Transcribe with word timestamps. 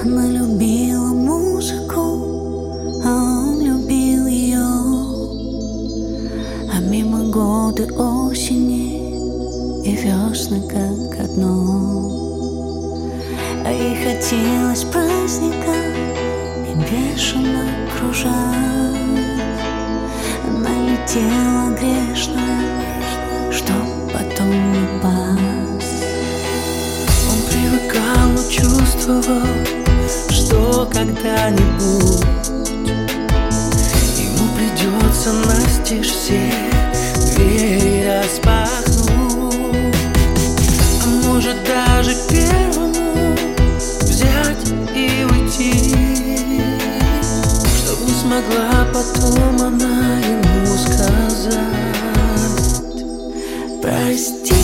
Она 0.00 0.26
любила 0.28 1.12
музыку, 1.12 3.02
а 3.04 3.08
он 3.08 3.60
любил 3.60 4.26
ее 4.26 4.62
А 6.72 6.80
мимо 6.80 7.24
годы 7.24 7.92
осени 7.94 9.82
и 9.84 9.96
весны 9.96 10.60
как 10.68 11.24
одно. 11.24 12.10
А 13.64 13.72
ей 13.72 13.96
хотелось 13.96 14.84
праздника 14.84 15.74
и 16.68 16.74
бешено 16.88 17.66
кружать. 17.98 18.34
Она 20.46 20.74
летела 20.88 21.76
грешная, 21.76 23.02
чтоб 23.50 24.12
потом 24.12 24.54
упасть. 24.96 26.04
Он 27.30 27.38
привыкал, 27.50 28.30
чувствовал, 28.48 29.77
когда-нибудь. 30.98 32.26
Ему 34.18 34.44
придется 34.56 35.32
настежь 35.32 36.08
все 36.10 36.52
двери 37.36 38.04
распахнуть. 38.08 39.94
А 41.02 41.06
может 41.24 41.56
даже 41.64 42.16
первому 42.28 43.36
взять 44.00 44.72
и 44.96 45.24
уйти. 45.30 45.94
Чтоб 47.76 47.98
не 48.04 48.14
смогла 48.20 48.86
потом 48.92 49.56
она 49.60 50.18
ему 50.18 50.76
сказать. 50.76 51.58
Прости, 53.80 54.57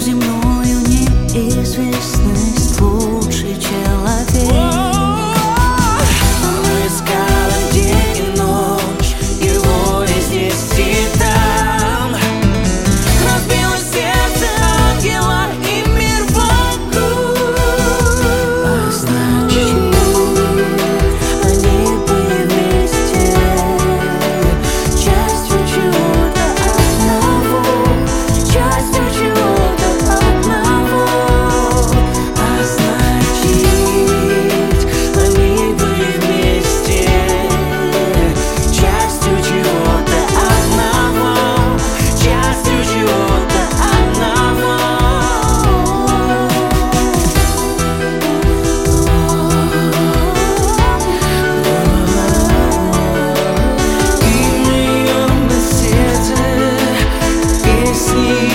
ушел 0.00 1.92
в 1.92 2.19
И 58.00 58.49